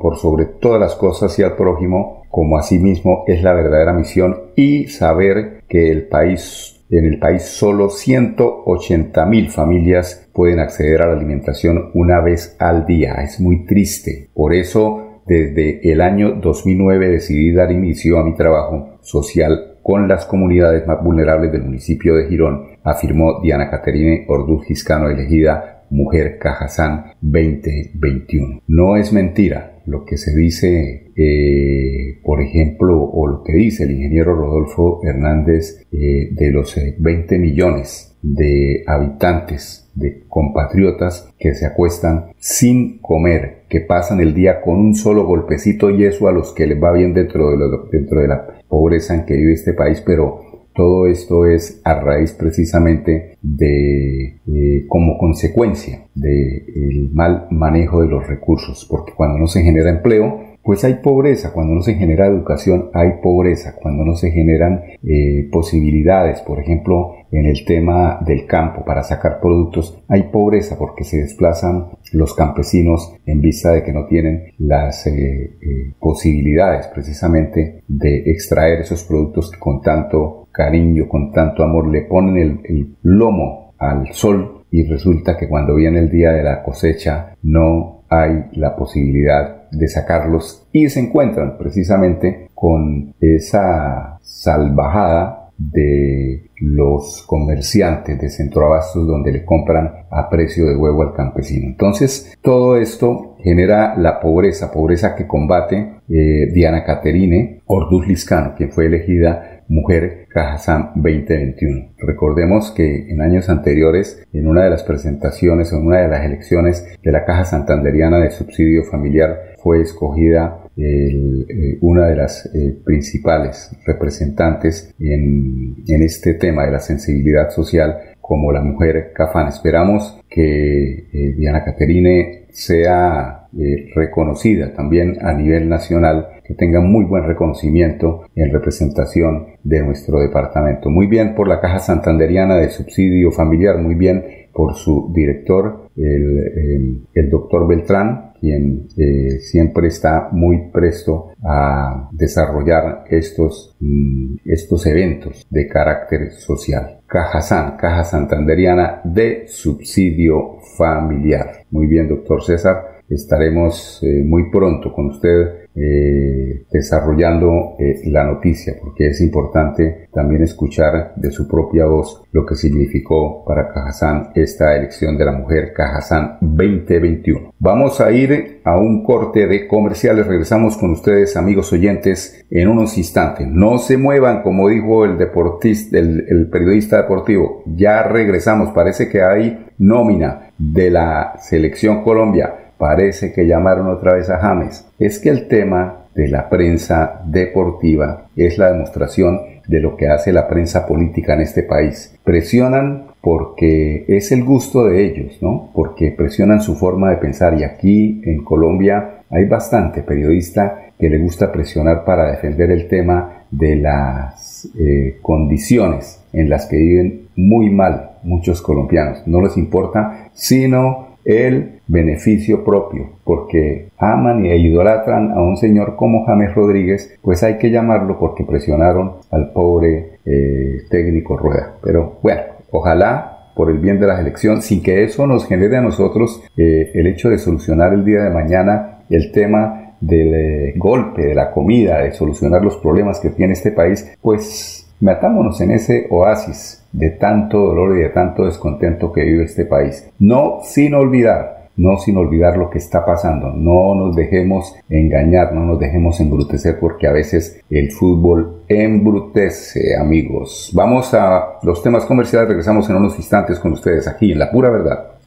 por 0.00 0.16
sobre 0.16 0.46
todas 0.46 0.80
las 0.80 0.94
cosas 0.94 1.38
y 1.38 1.42
al 1.42 1.56
prójimo 1.56 2.22
como 2.30 2.56
a 2.56 2.62
sí 2.62 2.78
mismo 2.78 3.24
es 3.26 3.42
la 3.42 3.52
verdadera 3.52 3.92
misión 3.92 4.36
y 4.56 4.86
saber 4.86 5.64
que 5.68 5.90
el 5.90 6.08
país 6.08 6.77
en 6.90 7.04
el 7.04 7.18
país 7.18 7.42
solo 7.42 7.90
180 7.90 9.26
mil 9.26 9.50
familias 9.50 10.28
pueden 10.32 10.60
acceder 10.60 11.02
a 11.02 11.08
la 11.08 11.12
alimentación 11.14 11.90
una 11.94 12.20
vez 12.20 12.56
al 12.58 12.86
día. 12.86 13.14
Es 13.22 13.40
muy 13.40 13.66
triste. 13.66 14.30
Por 14.34 14.54
eso, 14.54 15.22
desde 15.26 15.92
el 15.92 16.00
año 16.00 16.32
2009 16.40 17.08
decidí 17.08 17.52
dar 17.52 17.70
inicio 17.70 18.18
a 18.18 18.24
mi 18.24 18.34
trabajo 18.34 18.98
social 19.02 19.78
con 19.82 20.08
las 20.08 20.26
comunidades 20.26 20.86
más 20.86 21.02
vulnerables 21.02 21.50
del 21.50 21.62
municipio 21.62 22.14
de 22.14 22.26
Girón, 22.28 22.66
afirmó 22.84 23.40
Diana 23.40 23.70
Caterine 23.70 24.26
Orduz 24.28 24.66
Giscano, 24.66 25.08
elegida 25.08 25.84
Mujer 25.90 26.38
Cajazán 26.38 27.12
2021. 27.22 28.62
No 28.66 28.96
es 28.96 29.12
mentira 29.12 29.77
lo 29.88 30.04
que 30.04 30.18
se 30.18 30.34
dice, 30.36 31.10
eh, 31.16 32.20
por 32.22 32.42
ejemplo, 32.42 33.02
o 33.02 33.26
lo 33.26 33.42
que 33.42 33.54
dice 33.54 33.84
el 33.84 33.92
ingeniero 33.92 34.34
Rodolfo 34.34 35.00
Hernández 35.02 35.86
eh, 35.90 36.28
de 36.30 36.50
los 36.50 36.76
20 36.98 37.34
eh, 37.34 37.38
millones 37.38 38.16
de 38.22 38.84
habitantes, 38.86 39.90
de 39.94 40.24
compatriotas 40.28 41.32
que 41.38 41.54
se 41.54 41.66
acuestan 41.66 42.32
sin 42.38 42.98
comer, 42.98 43.64
que 43.68 43.80
pasan 43.80 44.20
el 44.20 44.34
día 44.34 44.60
con 44.60 44.76
un 44.76 44.94
solo 44.94 45.24
golpecito 45.24 45.90
y 45.90 46.04
eso 46.04 46.28
a 46.28 46.32
los 46.32 46.52
que 46.52 46.66
les 46.66 46.82
va 46.82 46.92
bien 46.92 47.14
dentro 47.14 47.50
de, 47.50 47.78
dentro 47.90 48.20
de 48.20 48.28
la 48.28 48.46
pobreza 48.68 49.14
en 49.14 49.24
que 49.24 49.34
vive 49.34 49.54
este 49.54 49.72
país, 49.72 50.02
pero 50.04 50.42
todo 50.78 51.08
esto 51.08 51.44
es 51.44 51.82
a 51.82 51.94
raíz 51.98 52.34
precisamente 52.34 53.36
de, 53.42 54.36
eh, 54.46 54.86
como 54.86 55.18
consecuencia 55.18 56.04
del 56.14 57.10
mal 57.12 57.48
manejo 57.50 58.00
de 58.00 58.06
los 58.06 58.24
recursos, 58.28 58.86
porque 58.88 59.12
cuando 59.12 59.38
no 59.38 59.48
se 59.48 59.64
genera 59.64 59.90
empleo, 59.90 60.40
pues 60.62 60.84
hay 60.84 60.94
pobreza, 61.02 61.52
cuando 61.52 61.74
no 61.74 61.82
se 61.82 61.94
genera 61.94 62.26
educación 62.26 62.90
hay 62.94 63.14
pobreza, 63.22 63.74
cuando 63.80 64.04
no 64.04 64.14
se 64.14 64.30
generan 64.30 64.82
eh, 65.02 65.48
posibilidades, 65.50 66.42
por 66.42 66.60
ejemplo, 66.60 67.14
en 67.32 67.46
el 67.46 67.64
tema 67.64 68.20
del 68.24 68.46
campo 68.46 68.84
para 68.84 69.02
sacar 69.02 69.40
productos, 69.40 69.98
hay 70.08 70.24
pobreza 70.24 70.78
porque 70.78 71.04
se 71.04 71.22
desplazan 71.22 71.88
los 72.12 72.34
campesinos 72.34 73.14
en 73.26 73.40
vista 73.40 73.72
de 73.72 73.82
que 73.82 73.92
no 73.92 74.06
tienen 74.06 74.52
las 74.58 75.06
eh, 75.06 75.56
posibilidades 75.98 76.86
precisamente 76.88 77.82
de 77.88 78.30
extraer 78.30 78.80
esos 78.80 79.02
productos 79.04 79.50
que 79.50 79.58
con 79.58 79.80
tanto 79.80 80.47
cariño, 80.58 81.08
con 81.08 81.30
tanto 81.30 81.62
amor, 81.62 81.88
le 81.88 82.02
ponen 82.02 82.60
el, 82.64 82.96
lomo 83.02 83.74
al 83.78 84.12
sol 84.12 84.64
y 84.72 84.82
resulta 84.82 85.36
que 85.36 85.48
cuando 85.48 85.76
viene 85.76 86.00
el 86.00 86.10
día 86.10 86.32
de 86.32 86.42
la 86.42 86.64
cosecha 86.64 87.36
no 87.44 88.02
hay 88.08 88.46
la 88.54 88.74
posibilidad 88.74 89.70
de 89.70 89.86
sacarlos 89.86 90.66
y 90.72 90.88
se 90.88 90.98
encuentran 90.98 91.56
precisamente 91.56 92.48
con 92.54 93.14
esa 93.20 94.18
salvajada 94.20 95.50
de 95.56 96.50
los 96.60 97.24
comerciantes 97.26 98.20
de 98.20 98.28
centroabastos 98.28 99.06
donde 99.06 99.30
le 99.30 99.44
compran 99.44 100.06
a 100.10 100.28
precio 100.28 100.66
de 100.66 100.76
huevo 100.76 101.02
al 101.02 101.14
campesino. 101.14 101.68
Entonces, 101.68 102.36
todo 102.42 102.76
esto 102.76 103.27
genera 103.42 103.96
la 103.96 104.20
pobreza, 104.20 104.70
pobreza 104.72 105.14
que 105.14 105.26
combate 105.26 106.00
eh, 106.08 106.50
Diana 106.52 106.84
Caterine 106.84 107.60
Orduz 107.66 108.06
Liscano, 108.06 108.54
quien 108.56 108.70
fue 108.70 108.86
elegida 108.86 109.62
Mujer 109.68 110.26
Cajazán 110.30 110.92
2021. 110.94 111.92
Recordemos 111.98 112.70
que 112.70 113.10
en 113.10 113.20
años 113.20 113.50
anteriores, 113.50 114.26
en 114.32 114.46
una 114.46 114.64
de 114.64 114.70
las 114.70 114.82
presentaciones, 114.82 115.72
en 115.72 115.86
una 115.86 115.98
de 115.98 116.08
las 116.08 116.24
elecciones 116.24 116.88
de 117.02 117.12
la 117.12 117.26
Caja 117.26 117.44
Santanderiana 117.44 118.18
de 118.18 118.30
Subsidio 118.30 118.84
Familiar, 118.84 119.54
fue 119.62 119.82
escogida 119.82 120.64
eh, 120.76 121.76
una 121.82 122.06
de 122.06 122.16
las 122.16 122.46
eh, 122.46 122.78
principales 122.84 123.70
representantes 123.84 124.94
en, 124.98 125.76
este 125.86 126.34
tema 126.34 126.64
de 126.64 126.72
la 126.72 126.80
sensibilidad 126.80 127.50
social 127.50 127.98
como 128.20 128.52
la 128.52 128.62
mujer 128.62 129.12
Cafán. 129.14 129.48
Esperamos 129.48 130.18
que 130.30 131.34
Diana 131.36 131.64
Caterine 131.64 132.47
sea 132.58 133.48
reconocida 133.94 134.74
también 134.74 135.16
a 135.20 135.32
nivel 135.32 135.68
nacional 135.68 136.28
que 136.44 136.54
tenga 136.54 136.80
muy 136.80 137.04
buen 137.04 137.24
reconocimiento 137.24 138.22
en 138.34 138.52
representación 138.52 139.46
de 139.62 139.82
nuestro 139.82 140.18
departamento. 140.18 140.90
Muy 140.90 141.06
bien 141.06 141.34
por 141.34 141.46
la 141.46 141.60
Caja 141.60 141.78
Santanderiana 141.78 142.56
de 142.56 142.70
Subsidio 142.70 143.30
Familiar, 143.30 143.78
muy 143.78 143.94
bien 143.94 144.24
por 144.52 144.74
su 144.74 145.12
director, 145.14 145.88
el, 145.94 147.30
doctor 147.30 147.68
Beltrán, 147.68 148.32
quien 148.40 148.88
eh, 148.96 149.38
siempre 149.40 149.86
está 149.86 150.30
muy 150.32 150.70
presto 150.72 151.30
a 151.44 152.08
desarrollar 152.12 153.04
estos, 153.08 153.76
mm, 153.78 154.36
estos 154.44 154.86
eventos 154.86 155.46
de 155.48 155.68
carácter 155.68 156.32
social. 156.32 156.97
Caja 157.08 157.40
San, 157.40 157.78
Caja 157.78 158.04
Santanderiana 158.04 159.00
de 159.02 159.48
Subsidio 159.48 160.58
Familiar. 160.76 161.64
Muy 161.70 161.86
bien, 161.86 162.06
doctor 162.06 162.44
César. 162.44 163.00
Estaremos 163.08 163.98
eh, 164.02 164.22
muy 164.26 164.50
pronto 164.50 164.92
con 164.92 165.06
usted 165.06 165.67
eh, 165.80 166.66
desarrollando 166.70 167.76
eh, 167.78 168.00
la 168.06 168.24
noticia, 168.24 168.74
porque 168.80 169.08
es 169.08 169.20
importante 169.20 170.08
también 170.12 170.42
escuchar 170.42 171.12
de 171.14 171.30
su 171.30 171.46
propia 171.46 171.86
voz 171.86 172.24
lo 172.32 172.44
que 172.44 172.56
significó 172.56 173.44
para 173.44 173.68
Cajazán 173.68 174.30
esta 174.34 174.76
elección 174.76 175.16
de 175.16 175.24
la 175.24 175.32
mujer 175.32 175.72
Cajazán 175.72 176.38
2021. 176.40 177.54
Vamos 177.58 178.00
a 178.00 178.10
ir 178.10 178.60
a 178.64 178.76
un 178.76 179.04
corte 179.04 179.46
de 179.46 179.66
comerciales, 179.66 180.26
regresamos 180.26 180.76
con 180.76 180.90
ustedes 180.90 181.36
amigos 181.36 181.72
oyentes 181.72 182.44
en 182.50 182.68
unos 182.68 182.98
instantes. 182.98 183.46
No 183.46 183.78
se 183.78 183.96
muevan, 183.96 184.42
como 184.42 184.68
dijo 184.68 185.04
el 185.04 185.16
deportista, 185.16 185.98
el 185.98 186.48
periodista 186.50 186.96
deportivo, 186.96 187.62
ya 187.66 188.02
regresamos, 188.02 188.70
parece 188.70 189.08
que 189.08 189.22
hay 189.22 189.66
nómina 189.78 190.50
de 190.58 190.90
la 190.90 191.34
selección 191.38 192.02
Colombia 192.02 192.67
parece 192.78 193.32
que 193.32 193.46
llamaron 193.46 193.88
otra 193.88 194.14
vez 194.14 194.30
a 194.30 194.38
James. 194.38 194.86
Es 194.98 195.18
que 195.18 195.28
el 195.28 195.48
tema 195.48 196.06
de 196.14 196.28
la 196.28 196.48
prensa 196.48 197.20
deportiva 197.26 198.28
es 198.36 198.58
la 198.58 198.72
demostración 198.72 199.40
de 199.68 199.80
lo 199.80 199.96
que 199.96 200.08
hace 200.08 200.32
la 200.32 200.48
prensa 200.48 200.86
política 200.86 201.34
en 201.34 201.42
este 201.42 201.62
país. 201.62 202.18
Presionan 202.24 203.08
porque 203.20 204.04
es 204.08 204.32
el 204.32 204.42
gusto 204.42 204.86
de 204.86 205.04
ellos, 205.04 205.38
¿no? 205.42 205.70
Porque 205.74 206.10
presionan 206.10 206.60
su 206.62 206.74
forma 206.74 207.10
de 207.10 207.18
pensar 207.18 207.58
y 207.58 207.64
aquí 207.64 208.22
en 208.24 208.42
Colombia 208.42 209.22
hay 209.30 209.44
bastante 209.44 210.02
periodista 210.02 210.86
que 210.98 211.10
le 211.10 211.18
gusta 211.18 211.52
presionar 211.52 212.04
para 212.04 212.30
defender 212.30 212.70
el 212.70 212.88
tema 212.88 213.44
de 213.50 213.76
las 213.76 214.68
eh, 214.78 215.18
condiciones 215.22 216.24
en 216.32 216.48
las 216.48 216.66
que 216.66 216.76
viven 216.76 217.28
muy 217.36 217.70
mal 217.70 218.12
muchos 218.22 218.62
colombianos. 218.62 219.22
No 219.26 219.40
les 219.40 219.56
importa 219.56 220.30
sino 220.32 221.18
el 221.24 221.77
beneficio 221.88 222.62
propio, 222.64 223.10
porque 223.24 223.88
aman 223.98 224.44
e 224.44 224.56
idolatran 224.58 225.32
a 225.32 225.40
un 225.40 225.56
señor 225.56 225.96
como 225.96 226.24
James 226.26 226.54
Rodríguez, 226.54 227.18
pues 227.22 227.42
hay 227.42 227.58
que 227.58 227.70
llamarlo 227.70 228.18
porque 228.18 228.44
presionaron 228.44 229.14
al 229.30 229.52
pobre 229.52 230.18
eh, 230.24 230.82
técnico 230.90 231.36
Rueda. 231.36 231.74
Pero 231.82 232.18
bueno, 232.22 232.42
ojalá 232.70 233.34
por 233.56 233.70
el 233.70 233.78
bien 233.78 233.98
de 233.98 234.06
la 234.06 234.20
elección, 234.20 234.62
sin 234.62 234.82
que 234.82 235.02
eso 235.02 235.26
nos 235.26 235.46
genere 235.48 235.78
a 235.78 235.80
nosotros 235.80 236.44
eh, 236.56 236.92
el 236.94 237.08
hecho 237.08 237.28
de 237.28 237.38
solucionar 237.38 237.92
el 237.92 238.04
día 238.04 238.22
de 238.22 238.30
mañana 238.30 238.98
el 239.10 239.32
tema 239.32 239.94
del 240.00 240.34
eh, 240.34 240.74
golpe, 240.76 241.22
de 241.22 241.34
la 241.34 241.50
comida, 241.50 241.98
de 241.98 242.12
solucionar 242.12 242.62
los 242.62 242.76
problemas 242.76 243.18
que 243.18 243.30
tiene 243.30 243.54
este 243.54 243.72
país, 243.72 244.16
pues 244.22 244.86
metámonos 245.00 245.60
en 245.60 245.72
ese 245.72 246.06
oasis 246.10 246.84
de 246.92 247.10
tanto 247.10 247.58
dolor 247.58 247.98
y 247.98 248.02
de 248.02 248.08
tanto 248.10 248.44
descontento 248.44 249.12
que 249.12 249.22
vive 249.22 249.44
este 249.44 249.64
país. 249.64 250.08
No 250.18 250.60
sin 250.62 250.94
olvidar, 250.94 251.57
no 251.78 251.96
sin 251.96 252.16
olvidar 252.16 252.56
lo 252.58 252.68
que 252.68 252.78
está 252.78 253.04
pasando. 253.04 253.50
No 253.50 253.94
nos 253.94 254.14
dejemos 254.14 254.74
engañar, 254.90 255.54
no 255.54 255.64
nos 255.64 255.78
dejemos 255.78 256.20
embrutecer 256.20 256.78
porque 256.78 257.06
a 257.06 257.12
veces 257.12 257.60
el 257.70 257.90
fútbol 257.90 258.62
embrutece, 258.68 259.96
amigos. 259.96 260.70
Vamos 260.74 261.14
a 261.14 261.58
los 261.62 261.82
temas 261.82 262.04
comerciales, 262.04 262.48
regresamos 262.48 262.88
en 262.90 262.96
unos 262.96 263.16
instantes 263.16 263.58
con 263.58 263.72
ustedes 263.72 264.06
aquí 264.06 264.32
en 264.32 264.38
La 264.38 264.50
Pura 264.50 264.70
Verdad. 264.70 265.17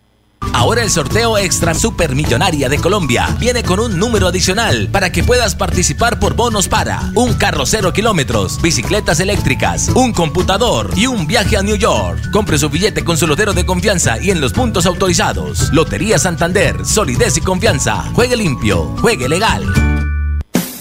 Ahora 0.53 0.83
el 0.83 0.89
sorteo 0.89 1.37
Extra 1.37 1.73
Supermillonaria 1.73 2.69
de 2.69 2.77
Colombia 2.77 3.35
viene 3.39 3.63
con 3.63 3.79
un 3.79 3.97
número 3.97 4.27
adicional 4.27 4.89
para 4.91 5.11
que 5.11 5.23
puedas 5.23 5.55
participar 5.55 6.19
por 6.19 6.35
bonos 6.35 6.67
para 6.67 7.11
un 7.15 7.33
carro 7.33 7.65
cero 7.65 7.93
kilómetros, 7.93 8.61
bicicletas 8.61 9.19
eléctricas, 9.19 9.89
un 9.95 10.13
computador 10.13 10.91
y 10.95 11.07
un 11.07 11.25
viaje 11.25 11.57
a 11.57 11.63
New 11.63 11.77
York. 11.77 12.31
Compre 12.31 12.57
su 12.57 12.69
billete 12.69 13.03
con 13.03 13.17
su 13.17 13.27
lotero 13.27 13.53
de 13.53 13.65
confianza 13.65 14.21
y 14.21 14.31
en 14.31 14.41
los 14.41 14.53
puntos 14.53 14.85
autorizados. 14.85 15.71
Lotería 15.71 16.19
Santander, 16.19 16.85
solidez 16.85 17.37
y 17.37 17.41
confianza. 17.41 18.03
Juegue 18.13 18.35
limpio, 18.35 18.95
juegue 18.99 19.29
legal. 19.29 19.65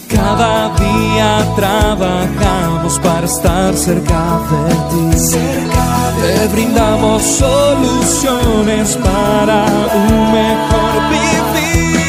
Cada 0.08 0.74
día 0.76 1.46
trabajamos 1.56 2.79
para 2.98 3.26
estar 3.26 3.74
cerca 3.76 4.40
de 4.50 4.74
ti. 4.90 5.18
Cerca 5.18 6.12
de 6.20 6.32
Te 6.38 6.48
brindamos 6.48 7.22
soluciones 7.22 8.96
para 8.96 9.64
un 9.94 10.32
mejor 10.32 11.08
vivir. 11.10 12.00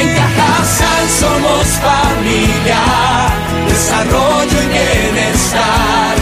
En 0.00 0.08
Cajasal 0.14 1.08
somos 1.18 1.66
familia, 1.88 2.82
desarrollo 3.66 4.58
y 4.62 4.68
bienestar. 4.68 6.14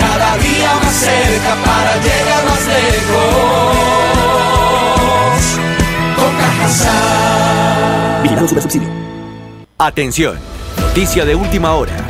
Cada 0.00 0.36
día 0.38 0.70
más 0.82 0.94
cerca 0.94 1.52
para 1.64 1.92
llegar 2.06 2.42
más 2.48 2.66
lejos. 2.66 3.74
Con 6.16 6.32
Cajasal. 6.36 8.22
Vigilando 8.22 8.48
su 8.48 8.60
subsidio. 8.60 8.88
Atención, 9.78 10.36
noticia 10.78 11.24
de 11.24 11.34
última 11.34 11.74
hora. 11.74 12.09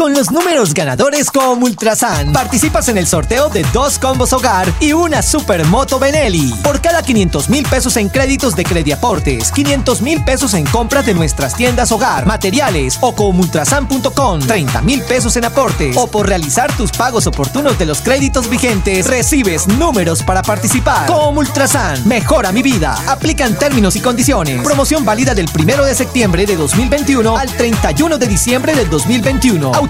Con 0.00 0.14
los 0.14 0.30
números 0.30 0.72
ganadores 0.72 1.30
como 1.30 1.66
Ultrasan, 1.66 2.32
participas 2.32 2.88
en 2.88 2.96
el 2.96 3.06
sorteo 3.06 3.50
de 3.50 3.66
dos 3.70 3.98
combos 3.98 4.32
hogar 4.32 4.66
y 4.80 4.94
una 4.94 5.20
supermoto 5.20 5.98
Benelli. 5.98 6.54
Por 6.62 6.80
cada 6.80 7.02
500 7.02 7.50
mil 7.50 7.66
pesos 7.66 7.98
en 7.98 8.08
créditos 8.08 8.56
de 8.56 8.64
Crediaportes, 8.64 9.52
500 9.52 10.00
mil 10.00 10.24
pesos 10.24 10.54
en 10.54 10.64
compras 10.64 11.04
de 11.04 11.12
nuestras 11.12 11.54
tiendas 11.54 11.92
hogar, 11.92 12.24
materiales 12.24 12.96
o 13.02 13.14
comultrasan.com, 13.14 14.40
30 14.40 14.80
mil 14.80 15.02
pesos 15.02 15.36
en 15.36 15.44
aportes 15.44 15.94
o 15.98 16.06
por 16.06 16.26
realizar 16.26 16.74
tus 16.78 16.92
pagos 16.92 17.26
oportunos 17.26 17.78
de 17.78 17.84
los 17.84 18.00
créditos 18.00 18.48
vigentes, 18.48 19.06
recibes 19.06 19.68
números 19.68 20.22
para 20.22 20.40
participar. 20.42 21.08
Como 21.08 21.40
Ultrasan, 21.40 22.08
mejora 22.08 22.52
mi 22.52 22.62
vida. 22.62 22.96
Aplican 23.06 23.54
términos 23.58 23.96
y 23.96 24.00
condiciones. 24.00 24.62
Promoción 24.62 25.04
válida 25.04 25.34
del 25.34 25.46
1 25.54 25.84
de 25.84 25.94
septiembre 25.94 26.46
de 26.46 26.56
2021 26.56 27.36
al 27.36 27.52
31 27.52 28.16
de 28.16 28.26
diciembre 28.26 28.74
del 28.74 28.88
2021 28.88 29.89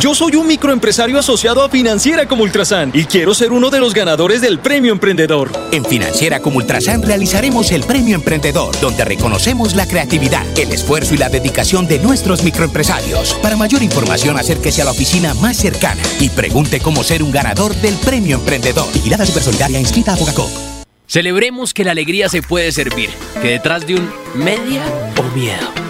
Yo 0.00 0.14
soy 0.14 0.34
un 0.36 0.46
microempresario 0.46 1.18
asociado 1.18 1.62
a 1.62 1.68
Financiera 1.68 2.26
como 2.26 2.44
Ultrasan 2.44 2.90
y 2.94 3.04
quiero 3.04 3.34
ser 3.34 3.52
uno 3.52 3.68
de 3.68 3.80
los 3.80 3.92
ganadores 3.92 4.40
del 4.40 4.58
Premio 4.58 4.92
Emprendedor. 4.92 5.52
En 5.72 5.84
Financiera 5.84 6.40
como 6.40 6.56
Ultrasan 6.56 7.02
realizaremos 7.02 7.70
el 7.70 7.82
Premio 7.82 8.14
Emprendedor, 8.14 8.74
donde 8.80 9.04
reconocemos 9.04 9.74
la 9.74 9.86
creatividad, 9.86 10.46
el 10.58 10.72
esfuerzo 10.72 11.12
y 11.12 11.18
la 11.18 11.28
dedicación 11.28 11.86
de 11.86 11.98
nuestros 11.98 12.42
microempresarios. 12.42 13.34
Para 13.42 13.58
mayor 13.58 13.82
información, 13.82 14.38
acérquese 14.38 14.80
a 14.80 14.86
la 14.86 14.92
oficina 14.92 15.34
más 15.34 15.58
cercana 15.58 16.02
y 16.18 16.30
pregunte 16.30 16.80
cómo 16.80 17.04
ser 17.04 17.22
un 17.22 17.30
ganador 17.30 17.74
del 17.74 17.94
Premio 17.96 18.36
Emprendedor. 18.36 18.90
Vigilada 18.94 19.26
Supersolidaria 19.26 19.80
inscrita 19.80 20.14
a 20.14 20.16
Bogacop. 20.16 20.48
Celebremos 21.08 21.74
que 21.74 21.84
la 21.84 21.90
alegría 21.90 22.30
se 22.30 22.40
puede 22.40 22.72
servir, 22.72 23.10
que 23.42 23.48
detrás 23.48 23.86
de 23.86 23.96
un 23.96 24.10
media 24.34 24.82
o 25.18 25.36
miedo 25.36 25.89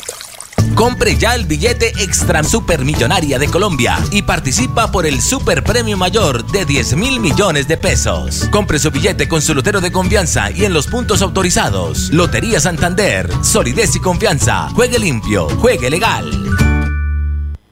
Compre 0.75 1.15
ya 1.15 1.35
el 1.35 1.45
billete 1.45 1.89
Extra 1.99 2.43
Supermillonaria 2.43 3.37
de 3.37 3.47
Colombia 3.47 3.97
y 4.11 4.21
participa 4.21 4.91
por 4.91 5.05
el 5.05 5.21
Super 5.21 5.63
Premio 5.63 5.97
Mayor 5.97 6.45
de 6.51 6.65
10 6.65 6.95
mil 6.95 7.19
millones 7.19 7.67
de 7.67 7.77
pesos. 7.77 8.47
Compre 8.51 8.79
su 8.79 8.89
billete 8.91 9.27
con 9.27 9.41
su 9.41 9.53
lotero 9.53 9.81
de 9.81 9.91
confianza 9.91 10.49
y 10.51 10.65
en 10.65 10.73
los 10.73 10.87
puntos 10.87 11.21
autorizados. 11.21 12.11
Lotería 12.11 12.59
Santander, 12.59 13.29
solidez 13.41 13.95
y 13.95 13.99
confianza. 13.99 14.69
Juegue 14.69 14.97
limpio, 14.99 15.47
juegue 15.59 15.89
legal. 15.89 16.25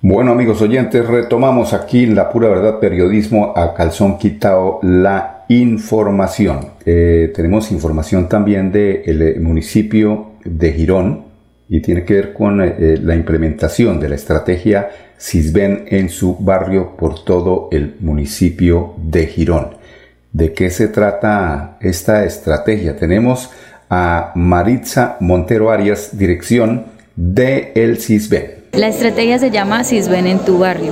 Bueno 0.02 0.32
amigos 0.32 0.62
oyentes, 0.62 1.06
retomamos 1.06 1.74
aquí 1.74 2.06
la 2.06 2.30
pura 2.30 2.48
verdad 2.48 2.80
periodismo 2.80 3.54
a 3.56 3.74
calzón 3.74 4.18
quitado 4.18 4.80
la 4.82 5.44
información. 5.50 6.68
Eh, 6.86 7.34
tenemos 7.36 7.72
información 7.72 8.30
también 8.30 8.72
del 8.72 9.22
eh, 9.22 9.40
municipio 9.42 10.34
de 10.46 10.72
Girón, 10.72 11.29
y 11.70 11.82
tiene 11.82 12.04
que 12.04 12.16
ver 12.16 12.34
con 12.34 12.62
eh, 12.62 12.76
eh, 12.80 13.00
la 13.02 13.16
implementación 13.16 14.00
de 14.00 14.10
la 14.10 14.16
estrategia 14.16 14.90
CISBEN 15.20 15.86
en 15.88 16.10
su 16.10 16.36
barrio 16.36 16.96
por 16.98 17.24
todo 17.24 17.70
el 17.72 17.96
municipio 18.00 18.96
de 18.98 19.28
Girón. 19.28 19.78
¿De 20.32 20.54
qué 20.54 20.70
se 20.72 20.88
trata 20.88 21.78
esta 21.82 22.26
estrategia? 22.26 22.96
Tenemos 22.96 23.52
a 23.90 24.32
Maritza 24.36 25.18
Montero 25.20 25.72
Arias, 25.72 26.18
dirección 26.18 26.86
de 27.16 27.72
el 27.76 28.00
CISBEN. 28.00 28.60
La 28.74 28.88
estrategia 28.88 29.40
se 29.40 29.52
llama 29.52 29.84
CISBEN 29.84 30.28
en 30.28 30.40
tu 30.40 30.60
barrio. 30.60 30.92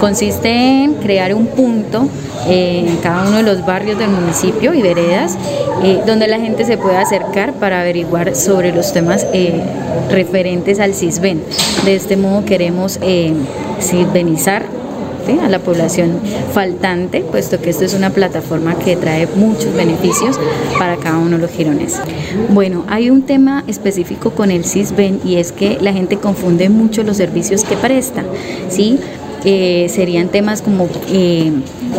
Consiste 0.00 0.48
en 0.48 0.94
crear 0.94 1.34
un 1.34 1.46
punto 1.46 2.08
eh, 2.46 2.84
en 2.86 2.96
cada 2.98 3.28
uno 3.28 3.38
de 3.38 3.42
los 3.42 3.66
barrios 3.66 3.98
del 3.98 4.10
municipio 4.10 4.72
y 4.72 4.80
veredas 4.80 5.36
eh, 5.82 6.00
donde 6.06 6.28
la 6.28 6.38
gente 6.38 6.64
se 6.64 6.78
pueda 6.78 7.00
acercar 7.00 7.54
para 7.54 7.80
averiguar 7.80 8.36
sobre 8.36 8.72
los 8.72 8.92
temas 8.92 9.26
eh, 9.32 9.60
referentes 10.10 10.78
al 10.78 10.94
CISBEN. 10.94 11.42
De 11.84 11.96
este 11.96 12.16
modo 12.16 12.44
queremos 12.44 13.00
CISBENizar 13.80 14.78
a 15.36 15.48
la 15.48 15.58
población 15.58 16.18
faltante, 16.54 17.20
puesto 17.20 17.60
que 17.60 17.68
esto 17.68 17.84
es 17.84 17.92
una 17.92 18.10
plataforma 18.10 18.78
que 18.78 18.96
trae 18.96 19.26
muchos 19.26 19.74
beneficios 19.74 20.40
para 20.78 20.96
cada 20.96 21.18
uno 21.18 21.36
de 21.36 21.42
los 21.42 21.50
girones. 21.50 22.00
Bueno, 22.48 22.84
hay 22.88 23.10
un 23.10 23.22
tema 23.22 23.62
específico 23.66 24.30
con 24.30 24.50
el 24.50 24.64
CISBEN 24.64 25.20
y 25.24 25.36
es 25.36 25.52
que 25.52 25.76
la 25.82 25.92
gente 25.92 26.16
confunde 26.16 26.70
mucho 26.70 27.02
los 27.02 27.18
servicios 27.18 27.62
que 27.64 27.76
presta, 27.76 28.24
¿sí? 28.70 28.98
Serían 29.42 30.28
temas 30.28 30.62
como 30.62 30.88
eh, 31.08 31.52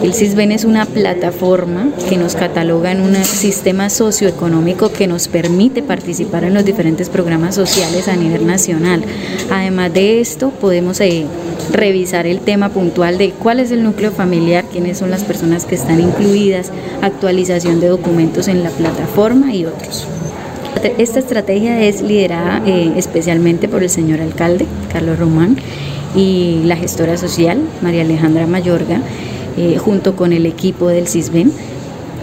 el 0.03 0.13
CISBEN 0.13 0.51
es 0.51 0.65
una 0.65 0.85
plataforma 0.85 1.89
que 2.07 2.17
nos 2.17 2.35
cataloga 2.35 2.91
en 2.91 3.01
un 3.01 3.15
sistema 3.15 3.89
socioeconómico 3.89 4.91
que 4.91 5.07
nos 5.07 5.27
permite 5.27 5.81
participar 5.81 6.43
en 6.43 6.53
los 6.53 6.63
diferentes 6.63 7.09
programas 7.09 7.55
sociales 7.55 8.07
a 8.07 8.15
nivel 8.15 8.45
nacional. 8.45 9.03
Además 9.51 9.93
de 9.93 10.21
esto, 10.21 10.51
podemos 10.51 10.99
eh, 11.01 11.25
revisar 11.71 12.27
el 12.27 12.39
tema 12.39 12.69
puntual 12.69 13.17
de 13.17 13.31
cuál 13.31 13.59
es 13.59 13.71
el 13.71 13.83
núcleo 13.83 14.11
familiar, 14.11 14.65
quiénes 14.71 14.97
son 14.97 15.09
las 15.09 15.23
personas 15.23 15.65
que 15.65 15.75
están 15.75 15.99
incluidas, 15.99 16.71
actualización 17.01 17.79
de 17.79 17.87
documentos 17.87 18.47
en 18.47 18.63
la 18.63 18.69
plataforma 18.69 19.53
y 19.53 19.65
otros. 19.65 20.07
Esta 20.97 21.19
estrategia 21.19 21.81
es 21.81 22.01
liderada 22.01 22.61
eh, 22.65 22.93
especialmente 22.95 23.67
por 23.67 23.83
el 23.83 23.89
señor 23.89 24.21
alcalde, 24.21 24.65
Carlos 24.93 25.19
Román, 25.19 25.57
y 26.15 26.61
la 26.65 26.75
gestora 26.75 27.17
social, 27.17 27.59
María 27.81 28.01
Alejandra 28.01 28.47
Mayorga, 28.47 29.01
eh, 29.57 29.77
junto 29.77 30.15
con 30.15 30.33
el 30.33 30.45
equipo 30.45 30.87
del 30.87 31.07
CISBEN, 31.07 31.51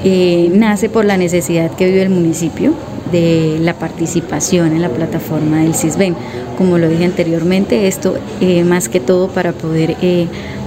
eh, 0.05 0.51
nace 0.53 0.88
por 0.88 1.05
la 1.05 1.16
necesidad 1.16 1.70
que 1.72 1.87
vive 1.87 2.03
el 2.03 2.11
municipio 2.11 2.72
de 3.12 3.59
la 3.61 3.75
participación 3.75 4.72
en 4.72 4.83
la 4.83 4.88
plataforma 4.88 5.62
del 5.62 5.75
CISBEN. 5.75 6.16
Como 6.59 6.79
lo 6.79 6.88
dije 6.88 7.05
anteriormente, 7.05 7.87
esto 7.87 8.16
eh, 8.40 8.64
más 8.64 8.88
que 8.88 9.01
todo 9.01 9.29
para 9.29 9.53
poder 9.53 9.96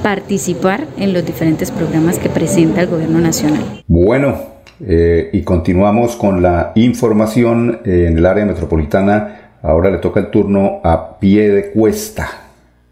participar 0.03 0.85
en 0.97 1.13
los 1.13 1.25
diferentes 1.25 1.71
programas 1.71 2.19
que 2.19 2.29
presenta 2.29 2.81
el 2.81 2.87
Gobierno 2.87 3.19
Nacional. 3.19 3.83
Bueno, 3.87 4.35
y 4.79 5.41
continuamos 5.41 6.15
con 6.15 6.41
la 6.41 6.71
información 6.75 7.79
en 7.83 8.17
el 8.17 8.25
área 8.25 8.45
metropolitana. 8.45 9.51
Ahora 9.61 9.89
le 9.89 9.97
toca 9.97 10.21
el 10.21 10.31
turno 10.31 10.79
a 10.85 11.19
pie 11.19 11.49
de 11.49 11.71
cuesta 11.71 12.48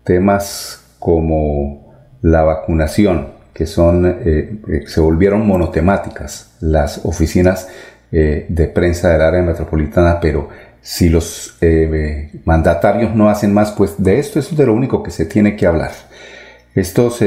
temas 0.07 0.81
como 0.99 1.85
la 2.21 2.41
vacunación, 2.43 3.27
que 3.53 3.65
son, 3.65 4.05
eh, 4.05 4.15
eh, 4.25 4.83
se 4.87 5.01
volvieron 5.01 5.45
monotemáticas 5.45 6.55
las 6.61 7.05
oficinas 7.05 7.67
eh, 8.11 8.45
de 8.47 8.67
prensa 8.67 9.09
del 9.09 9.21
área 9.21 9.41
metropolitana, 9.41 10.19
pero 10.19 10.49
si 10.81 11.09
los 11.09 11.57
mandatarios 12.45 13.13
no 13.13 13.29
hacen 13.29 13.53
más, 13.53 13.73
pues 13.73 13.95
de 13.97 14.19
esto 14.19 14.39
es 14.39 14.55
de 14.55 14.65
lo 14.65 14.73
único 14.73 15.03
que 15.03 15.11
se 15.11 15.25
tiene 15.25 15.57
que 15.57 15.67
hablar. 15.67 15.91
Estos 16.73 17.17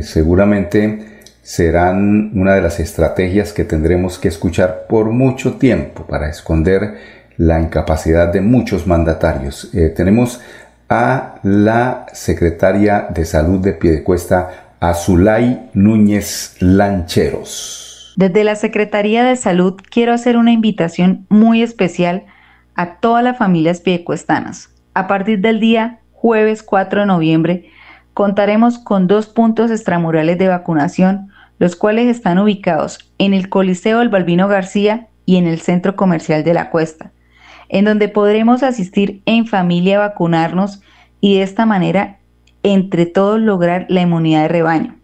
seguramente 0.00 0.98
serán 1.42 2.32
una 2.36 2.54
de 2.54 2.62
las 2.62 2.80
estrategias 2.80 3.52
que 3.52 3.62
tendremos 3.62 4.18
que 4.18 4.26
escuchar 4.26 4.86
por 4.88 5.10
mucho 5.10 5.58
tiempo 5.58 6.04
para 6.08 6.28
esconder 6.28 6.96
la 7.36 7.60
incapacidad 7.60 8.32
de 8.32 8.40
muchos 8.40 8.84
mandatarios. 8.84 9.70
tenemos 9.94 10.40
a 10.90 11.36
la 11.44 12.06
secretaria 12.12 13.06
de 13.14 13.24
Salud 13.24 13.60
de 13.60 13.72
Piedecuesta, 13.72 14.74
Azulay 14.80 15.70
Núñez 15.72 16.56
Lancheros. 16.58 18.12
Desde 18.16 18.42
la 18.42 18.56
Secretaría 18.56 19.22
de 19.22 19.36
Salud 19.36 19.80
quiero 19.88 20.12
hacer 20.12 20.36
una 20.36 20.50
invitación 20.50 21.26
muy 21.28 21.62
especial 21.62 22.24
a 22.74 22.96
todas 22.96 23.22
las 23.22 23.38
familias 23.38 23.80
piedecuestanas. 23.80 24.70
A 24.92 25.06
partir 25.06 25.40
del 25.40 25.60
día 25.60 26.00
jueves 26.10 26.64
4 26.64 27.02
de 27.02 27.06
noviembre 27.06 27.70
contaremos 28.12 28.78
con 28.78 29.06
dos 29.06 29.28
puntos 29.28 29.70
extramurales 29.70 30.38
de 30.38 30.48
vacunación, 30.48 31.28
los 31.60 31.76
cuales 31.76 32.08
están 32.08 32.40
ubicados 32.40 33.12
en 33.18 33.32
el 33.32 33.48
Coliseo 33.48 34.00
del 34.00 34.08
Balbino 34.08 34.48
García 34.48 35.06
y 35.24 35.36
en 35.36 35.46
el 35.46 35.60
Centro 35.60 35.94
Comercial 35.94 36.42
de 36.42 36.54
la 36.54 36.70
Cuesta 36.70 37.12
en 37.70 37.84
donde 37.84 38.08
podremos 38.08 38.62
asistir 38.62 39.22
en 39.24 39.46
familia 39.46 39.96
a 39.96 40.08
vacunarnos 40.08 40.82
y 41.20 41.36
de 41.36 41.42
esta 41.42 41.64
manera 41.64 42.18
entre 42.62 43.06
todos 43.06 43.40
lograr 43.40 43.86
la 43.88 44.02
inmunidad 44.02 44.42
de 44.42 44.48
rebaño. 44.48 44.96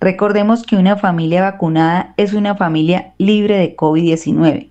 Recordemos 0.00 0.64
que 0.64 0.76
una 0.76 0.96
familia 0.96 1.42
vacunada 1.42 2.14
es 2.16 2.32
una 2.32 2.56
familia 2.56 3.12
libre 3.18 3.58
de 3.58 3.76
COVID-19. 3.76 4.70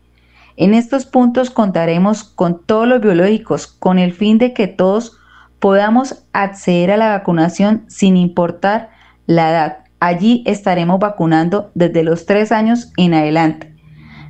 En 0.55 0.73
estos 0.73 1.05
puntos 1.05 1.51
contaremos 1.51 2.23
con 2.23 2.65
todos 2.65 2.87
los 2.87 3.01
biológicos 3.01 3.67
con 3.67 3.99
el 3.99 4.13
fin 4.13 4.39
de 4.39 4.53
que 4.53 4.67
todos 4.67 5.17
podamos 5.59 6.23
acceder 6.33 6.91
a 6.91 6.97
la 6.97 7.09
vacunación 7.09 7.83
sin 7.87 8.17
importar 8.17 8.89
la 9.27 9.51
edad. 9.51 9.77
Allí 9.99 10.43
estaremos 10.47 10.99
vacunando 10.99 11.71
desde 11.75 12.03
los 12.03 12.25
tres 12.25 12.51
años 12.51 12.91
en 12.97 13.13
adelante. 13.13 13.76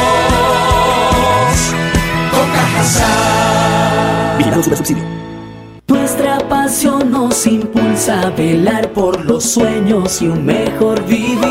Con 2.31 2.47
Cajasal. 2.51 4.37
Vigilado 4.37 4.63
super 4.63 4.77
subsidio. 4.77 5.03
Nuestra 5.87 6.37
pasión 6.47 7.11
nos 7.11 7.45
impulsa 7.47 8.21
a 8.21 8.29
velar 8.29 8.93
por 8.93 9.25
los 9.25 9.43
sueños 9.43 10.21
y 10.21 10.27
un 10.27 10.45
mejor 10.45 11.03
vivir. 11.05 11.50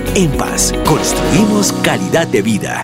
En 0.13 0.29
Paz, 0.31 0.73
construimos 0.85 1.71
calidad 1.83 2.27
de 2.27 2.41
vida. 2.41 2.83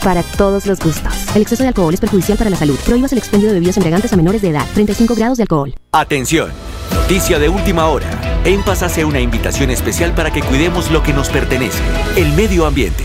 para 0.00 0.22
todos 0.22 0.66
los 0.66 0.78
gustos. 0.80 1.14
El 1.34 1.42
exceso 1.42 1.62
de 1.62 1.68
alcohol 1.68 1.94
es 1.94 2.00
perjudicial 2.00 2.36
para 2.36 2.50
la 2.50 2.56
salud. 2.56 2.78
Prohíbas 2.84 3.12
el 3.12 3.18
expendio 3.18 3.48
de 3.48 3.54
bebidas 3.54 3.76
embriagantes 3.76 4.12
a 4.12 4.16
menores 4.16 4.42
de 4.42 4.50
edad. 4.50 4.66
35 4.74 5.14
grados 5.14 5.38
de 5.38 5.44
alcohol. 5.44 5.74
Atención. 5.92 6.50
Noticia 6.94 7.38
de 7.38 7.48
última 7.48 7.86
hora. 7.86 8.08
En 8.44 8.62
Paz 8.62 8.82
hace 8.82 9.04
una 9.04 9.20
invitación 9.20 9.70
especial 9.70 10.14
para 10.14 10.30
que 10.30 10.42
cuidemos 10.42 10.90
lo 10.90 11.02
que 11.02 11.12
nos 11.12 11.28
pertenece, 11.28 11.82
el 12.16 12.32
medio 12.32 12.66
ambiente. 12.66 13.04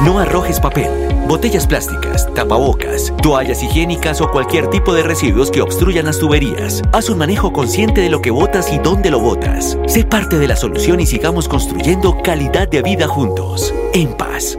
No 0.00 0.18
arrojes 0.18 0.60
papel, 0.60 0.90
botellas 1.26 1.66
plásticas, 1.66 2.28
tapabocas, 2.34 3.12
toallas 3.22 3.62
higiénicas 3.62 4.20
o 4.20 4.30
cualquier 4.30 4.68
tipo 4.68 4.92
de 4.92 5.02
residuos 5.02 5.50
que 5.50 5.62
obstruyan 5.62 6.06
las 6.06 6.18
tuberías. 6.18 6.82
Haz 6.92 7.08
un 7.08 7.18
manejo 7.18 7.52
consciente 7.52 8.00
de 8.00 8.10
lo 8.10 8.20
que 8.20 8.30
botas 8.30 8.72
y 8.72 8.78
dónde 8.78 9.10
lo 9.10 9.20
botas. 9.20 9.78
Sé 9.86 10.04
parte 10.04 10.38
de 10.38 10.48
la 10.48 10.56
solución 10.56 11.00
y 11.00 11.06
sigamos 11.06 11.48
construyendo 11.48 12.20
calidad 12.22 12.68
de 12.68 12.82
vida 12.82 13.08
juntos. 13.08 13.72
En 13.94 14.12
paz. 14.14 14.58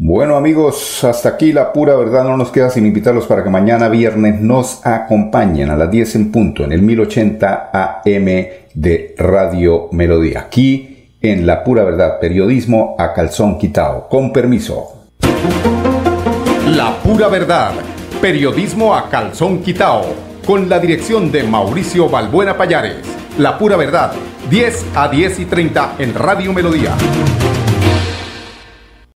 Bueno 0.00 0.36
amigos, 0.36 1.02
hasta 1.02 1.30
aquí 1.30 1.52
la 1.52 1.72
pura 1.72 1.96
verdad. 1.96 2.22
No 2.22 2.36
nos 2.36 2.52
queda 2.52 2.70
sin 2.70 2.86
invitarlos 2.86 3.26
para 3.26 3.42
que 3.42 3.50
mañana 3.50 3.88
viernes 3.88 4.40
nos 4.40 4.86
acompañen 4.86 5.70
a 5.70 5.76
las 5.76 5.90
10 5.90 6.14
en 6.14 6.30
punto 6.30 6.62
en 6.62 6.70
el 6.70 6.82
1080 6.82 7.70
AM 7.72 8.46
de 8.74 9.16
Radio 9.18 9.88
Melodía. 9.90 10.42
Aquí 10.42 11.16
en 11.20 11.48
La 11.48 11.64
Pura 11.64 11.82
Verdad, 11.82 12.20
periodismo 12.20 12.94
a 12.96 13.12
calzón 13.12 13.58
quitado. 13.58 14.08
Con 14.08 14.32
permiso. 14.32 15.08
La 16.68 16.96
Pura 17.02 17.26
Verdad, 17.26 17.72
periodismo 18.20 18.94
a 18.94 19.10
calzón 19.10 19.64
quitado. 19.64 20.04
Con 20.46 20.68
la 20.68 20.78
dirección 20.78 21.32
de 21.32 21.42
Mauricio 21.42 22.08
Balbuena 22.08 22.56
Payares. 22.56 22.98
La 23.36 23.58
Pura 23.58 23.76
Verdad, 23.76 24.12
10 24.48 24.86
a 24.94 25.08
10 25.08 25.40
y 25.40 25.44
30 25.46 25.96
en 25.98 26.14
Radio 26.14 26.52
Melodía. 26.52 26.94